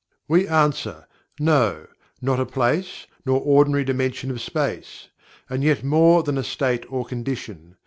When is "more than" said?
5.83-6.39